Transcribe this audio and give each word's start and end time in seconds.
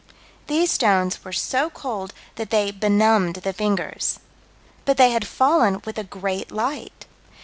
These 0.47 0.71
stones 0.71 1.23
were 1.23 1.31
so 1.31 1.69
cold 1.69 2.11
that 2.33 2.49
they 2.49 2.71
benumbed 2.71 3.35
the 3.35 3.53
fingers. 3.53 4.17
But 4.83 4.97
they 4.97 5.11
had 5.11 5.27
fallen 5.27 5.79
with 5.85 5.99
a 5.99 6.03
great 6.03 6.51
light. 6.51 7.05